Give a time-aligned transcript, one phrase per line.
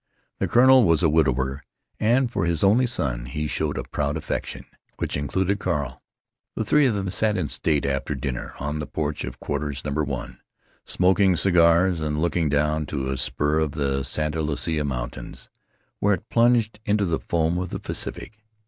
[0.39, 1.63] The colonel was a widower,
[1.99, 4.65] and for his only son he showed a proud affection
[4.97, 6.01] which included Carl.
[6.55, 9.91] The three of them sat in state, after dinner, on the porch of Quarters No.
[9.91, 10.39] 1,
[10.85, 15.49] smoking cigars and looking down to a spur of the Santa Lucia Mountains,
[15.99, 18.39] where it plunged into the foam of the Pacific.